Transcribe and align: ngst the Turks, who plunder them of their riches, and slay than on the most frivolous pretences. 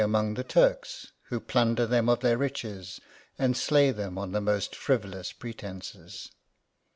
ngst 0.03 0.35
the 0.35 0.43
Turks, 0.43 1.11
who 1.25 1.39
plunder 1.39 1.85
them 1.85 2.09
of 2.09 2.21
their 2.21 2.35
riches, 2.35 2.99
and 3.37 3.55
slay 3.55 3.91
than 3.91 4.17
on 4.17 4.31
the 4.31 4.41
most 4.41 4.75
frivolous 4.75 5.31
pretences. 5.31 6.31